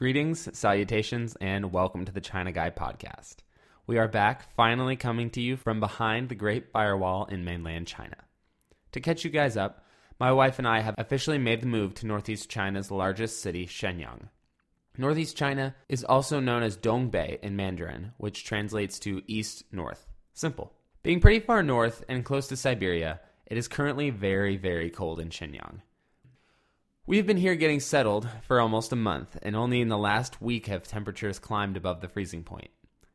[0.00, 3.34] Greetings, salutations, and welcome to the China Guy podcast.
[3.86, 8.16] We are back, finally coming to you from behind the Great Firewall in mainland China.
[8.92, 9.84] To catch you guys up,
[10.18, 14.30] my wife and I have officially made the move to northeast China's largest city, Shenyang.
[14.96, 20.06] Northeast China is also known as Dongbei in Mandarin, which translates to east north.
[20.32, 20.72] Simple.
[21.02, 25.28] Being pretty far north and close to Siberia, it is currently very, very cold in
[25.28, 25.82] Shenyang.
[27.06, 30.66] We've been here getting settled for almost a month, and only in the last week
[30.66, 32.70] have temperatures climbed above the freezing point.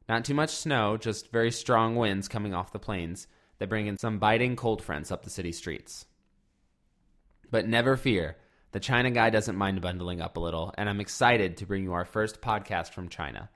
[0.09, 3.27] Not too much snow, just very strong winds coming off the plains
[3.59, 6.07] that bring in some biting cold fronts up the city streets.
[7.49, 8.35] But never fear,
[8.71, 11.93] the China guy doesn't mind bundling up a little, and I'm excited to bring you
[11.93, 13.49] our first podcast from China.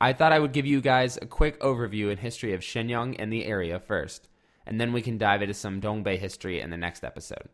[0.00, 3.32] I thought I would give you guys a quick overview and history of Shenyang and
[3.32, 4.26] the area first,
[4.66, 7.50] and then we can dive into some Dongbei history in the next episode.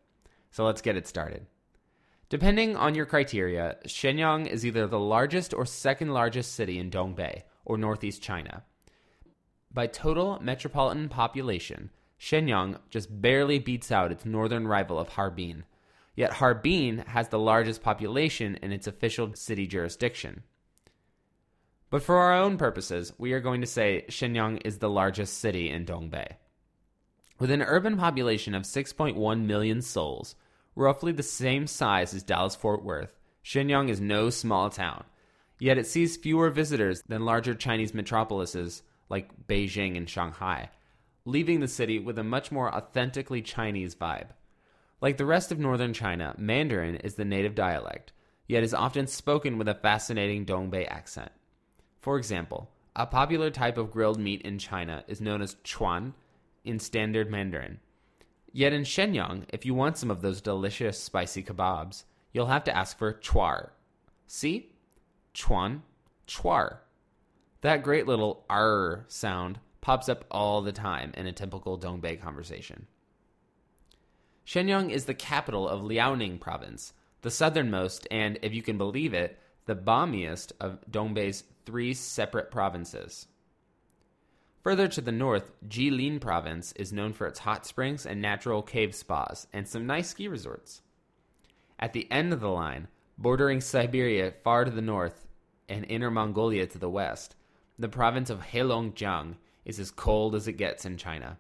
[0.50, 1.46] So let's get it started.
[2.28, 7.42] Depending on your criteria, Shenyang is either the largest or second largest city in Dongbei,
[7.64, 8.64] or northeast China.
[9.72, 15.64] By total metropolitan population, Shenyang just barely beats out its northern rival of Harbin.
[16.16, 20.42] Yet Harbin has the largest population in its official city jurisdiction.
[21.91, 25.70] But for our own purposes, we are going to say Shenyang is the largest city
[25.70, 26.32] in Dongbei.
[27.38, 30.34] With an urban population of 6.1 million souls,
[30.77, 35.05] roughly the same size as Dallas Fort Worth, Shenyang is no small town.
[35.58, 40.70] Yet it sees fewer visitors than larger Chinese metropolises like Beijing and Shanghai,
[41.24, 44.28] leaving the city with a much more authentically Chinese vibe.
[45.00, 48.12] Like the rest of northern China, Mandarin is the native dialect,
[48.47, 51.32] yet is often spoken with a fascinating Dongbei accent.
[52.00, 56.14] For example, a popular type of grilled meat in China is known as chuan
[56.64, 57.80] in standard Mandarin,
[58.56, 62.74] Yet in Shenyang, if you want some of those delicious spicy kebabs, you'll have to
[62.74, 63.72] ask for chuar.
[64.26, 64.72] See?
[65.34, 65.82] Chuan,
[66.26, 66.78] chuar.
[67.60, 72.86] That great little r sound pops up all the time in a typical Dongbei conversation.
[74.47, 79.38] Shenyang is the capital of Liaoning province, the southernmost and, if you can believe it,
[79.66, 83.26] the balmiest of Dongbei's three separate provinces.
[84.66, 88.97] Further to the north, Jilin province is known for its hot springs and natural cave
[88.97, 90.82] spas, and some nice ski resorts.
[91.78, 95.25] At the end of the line, bordering Siberia far to the north
[95.69, 97.37] and Inner Mongolia to the west,
[97.78, 101.38] the province of Heilongjiang is as cold as it gets in China.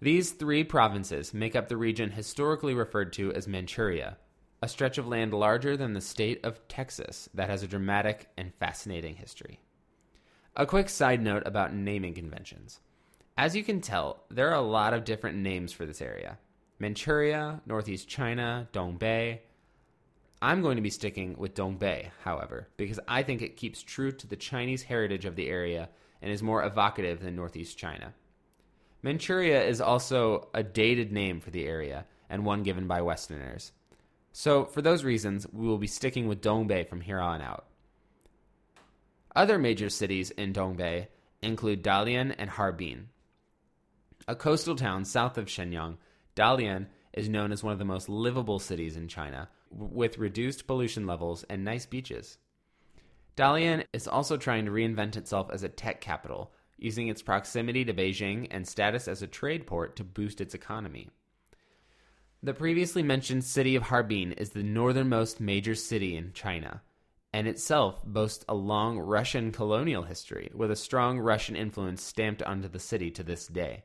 [0.00, 4.16] These three provinces make up the region historically referred to as Manchuria,
[4.62, 8.54] a stretch of land larger than the state of Texas that has a dramatic and
[8.54, 9.60] fascinating history.
[10.60, 12.80] A quick side note about naming conventions.
[13.38, 16.36] As you can tell, there are a lot of different names for this area
[16.78, 19.38] Manchuria, Northeast China, Dongbei.
[20.42, 24.26] I'm going to be sticking with Dongbei, however, because I think it keeps true to
[24.26, 25.88] the Chinese heritage of the area
[26.20, 28.12] and is more evocative than Northeast China.
[29.02, 33.72] Manchuria is also a dated name for the area and one given by Westerners.
[34.34, 37.64] So, for those reasons, we will be sticking with Dongbei from here on out.
[39.34, 41.06] Other major cities in Dongbei
[41.40, 43.08] include Dalian and Harbin.
[44.26, 45.98] A coastal town south of Shenyang,
[46.34, 51.06] Dalian is known as one of the most livable cities in China, with reduced pollution
[51.06, 52.38] levels and nice beaches.
[53.36, 57.94] Dalian is also trying to reinvent itself as a tech capital, using its proximity to
[57.94, 61.08] Beijing and status as a trade port to boost its economy.
[62.42, 66.82] The previously mentioned city of Harbin is the northernmost major city in China
[67.32, 72.68] and itself boasts a long Russian colonial history with a strong Russian influence stamped onto
[72.68, 73.84] the city to this day.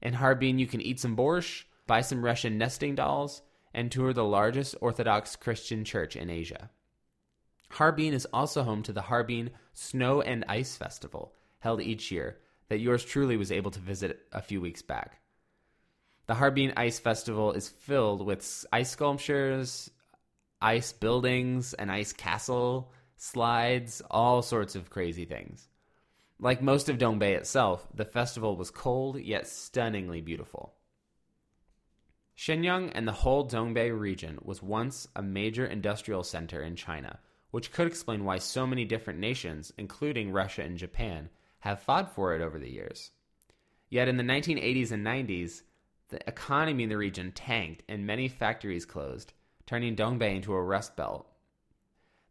[0.00, 3.42] In Harbin, you can eat some borscht, buy some Russian nesting dolls,
[3.74, 6.70] and tour the largest Orthodox Christian church in Asia.
[7.70, 12.80] Harbin is also home to the Harbin Snow and Ice Festival, held each year, that
[12.80, 15.20] yours truly was able to visit a few weeks back.
[16.26, 19.90] The Harbin Ice Festival is filled with ice sculptures,
[20.62, 25.68] ice buildings, an ice castle, slides, all sorts of crazy things.
[26.38, 30.74] Like most of Dongbei itself, the festival was cold yet stunningly beautiful.
[32.36, 37.20] Shenyang and the whole Dongbei region was once a major industrial center in China,
[37.50, 41.28] which could explain why so many different nations, including Russia and Japan,
[41.60, 43.12] have fought for it over the years.
[43.88, 45.62] Yet in the 1980s and 90s,
[46.08, 49.32] the economy in the region tanked and many factories closed,
[49.66, 51.26] turning Dongbei into a rust belt.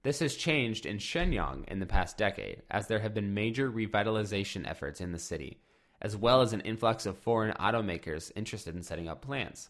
[0.03, 4.67] This has changed in Shenyang in the past decade, as there have been major revitalization
[4.67, 5.61] efforts in the city,
[6.01, 9.69] as well as an influx of foreign automakers interested in setting up plants.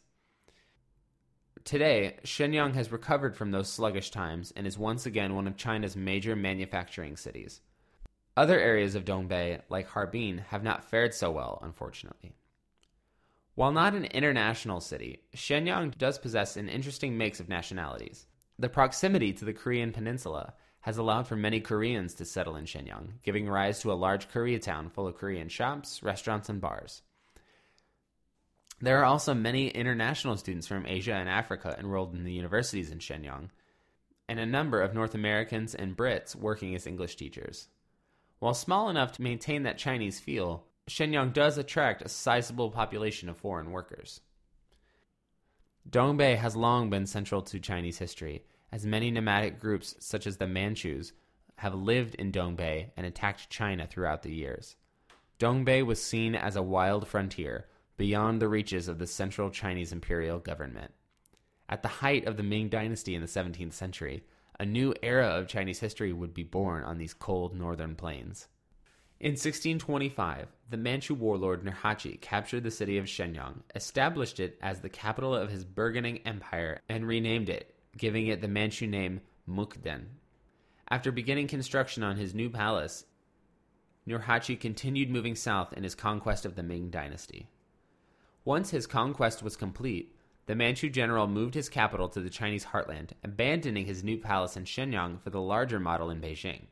[1.65, 5.95] Today, Shenyang has recovered from those sluggish times and is once again one of China's
[5.95, 7.61] major manufacturing cities.
[8.35, 12.33] Other areas of Dongbei, like Harbin, have not fared so well, unfortunately.
[13.56, 18.25] While not an international city, Shenyang does possess an interesting mix of nationalities.
[18.57, 23.21] The proximity to the Korean peninsula has allowed for many Koreans to settle in Shenyang,
[23.24, 27.01] giving rise to a large Koreatown full of Korean shops, restaurants, and bars.
[28.80, 32.98] There are also many international students from Asia and Africa enrolled in the universities in
[32.98, 33.50] Shenyang,
[34.27, 37.68] and a number of North Americans and Brits working as English teachers.
[38.39, 43.38] While small enough to maintain that Chinese feel, Shenyang does attract a sizable population of
[43.38, 44.19] foreign workers.
[45.89, 50.47] Dongbei has long been central to Chinese history, as many nomadic groups such as the
[50.47, 51.13] Manchus
[51.55, 54.75] have lived in Dongbei and attacked China throughout the years.
[55.39, 57.67] Dongbei was seen as a wild frontier
[57.97, 60.91] beyond the reaches of the central Chinese imperial government.
[61.69, 64.23] At the height of the Ming dynasty in the 17th century,
[64.59, 68.47] a new era of Chinese history would be born on these cold northern plains.
[69.21, 74.89] In 1625, the Manchu warlord Nurhaci captured the city of Shenyang, established it as the
[74.89, 80.06] capital of his burgeoning empire, and renamed it, giving it the Manchu name Mukden.
[80.89, 83.06] After beginning construction on his new palace,
[84.07, 87.47] Nurhaci continued moving south in his conquest of the Ming dynasty.
[88.44, 90.15] Once his conquest was complete,
[90.47, 94.63] the Manchu general moved his capital to the Chinese heartland, abandoning his new palace in
[94.63, 96.63] Shenyang for the larger model in Beijing.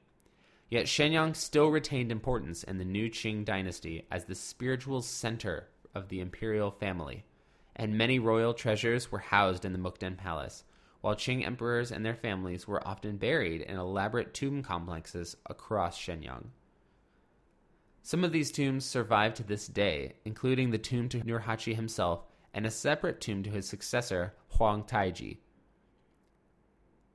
[0.70, 6.10] Yet Shenyang still retained importance in the new Qing dynasty as the spiritual center of
[6.10, 7.26] the imperial family,
[7.76, 10.64] and many royal treasures were housed in the Mukden Palace,
[11.02, 16.50] while Qing emperors and their families were often buried in elaborate tomb complexes across Shenyang.
[18.04, 22.66] Some of these tombs survive to this day, including the tomb to Nurhaci himself and
[22.66, 25.38] a separate tomb to his successor, Huang Taiji.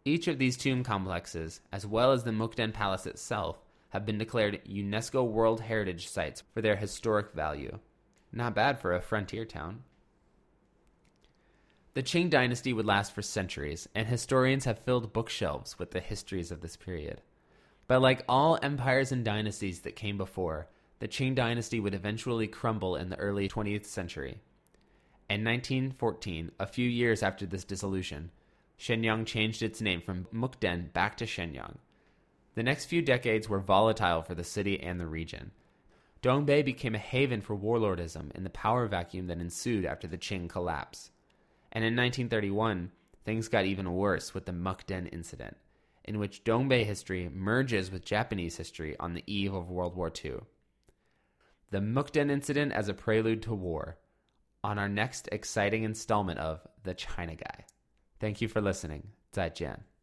[0.07, 3.59] Each of these tomb complexes, as well as the Mukden Palace itself,
[3.89, 7.79] have been declared UNESCO World Heritage Sites for their historic value.
[8.31, 9.85] Not bad for a frontier town.
[11.95, 16.51] The Qing dynasty would last for centuries, and historians have filled bookshelves with the histories
[16.51, 17.23] of this period.
[17.87, 20.69] But like all empires and dynasties that came before,
[20.99, 24.41] the Qing dynasty would eventually crumble in the early 20th century.
[25.31, 28.33] In 1914, a few years after this dissolution,
[28.79, 31.77] Shenyang changed its name from Mukden back to Shenyang.
[32.55, 35.53] The next few decades were volatile for the city and the region.
[36.23, 40.49] Dongbei became a haven for warlordism in the power vacuum that ensued after the Qing
[40.49, 41.11] collapse.
[41.73, 42.93] And in 1931,
[43.25, 45.57] things got even worse with the Mukden incident,
[46.05, 50.41] in which Dongbei history merges with Japanese history on the eve of World War II
[51.75, 53.99] the Mukden incident as a prelude to war
[54.63, 57.65] on our next exciting installment of The China Guy.
[58.19, 59.03] Thank you for listening.
[59.31, 59.94] 再见.